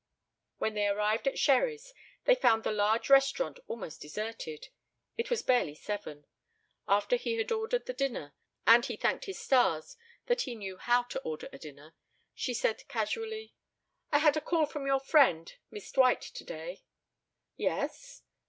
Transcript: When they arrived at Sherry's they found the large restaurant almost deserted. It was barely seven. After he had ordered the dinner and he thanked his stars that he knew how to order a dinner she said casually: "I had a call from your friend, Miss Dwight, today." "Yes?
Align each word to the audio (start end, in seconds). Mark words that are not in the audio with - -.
When 0.57 0.73
they 0.73 0.87
arrived 0.87 1.27
at 1.27 1.37
Sherry's 1.37 1.93
they 2.25 2.33
found 2.33 2.63
the 2.63 2.71
large 2.71 3.07
restaurant 3.07 3.59
almost 3.67 4.01
deserted. 4.01 4.69
It 5.15 5.29
was 5.29 5.43
barely 5.43 5.75
seven. 5.75 6.25
After 6.87 7.17
he 7.17 7.35
had 7.35 7.51
ordered 7.51 7.85
the 7.85 7.93
dinner 7.93 8.33
and 8.65 8.83
he 8.83 8.95
thanked 8.97 9.25
his 9.25 9.37
stars 9.39 9.97
that 10.25 10.41
he 10.41 10.55
knew 10.55 10.77
how 10.77 11.03
to 11.03 11.19
order 11.19 11.49
a 11.53 11.59
dinner 11.59 11.93
she 12.33 12.55
said 12.55 12.87
casually: 12.87 13.53
"I 14.11 14.17
had 14.17 14.35
a 14.35 14.41
call 14.41 14.65
from 14.65 14.87
your 14.87 14.99
friend, 14.99 15.53
Miss 15.69 15.91
Dwight, 15.91 16.23
today." 16.23 16.81
"Yes? 17.55 18.23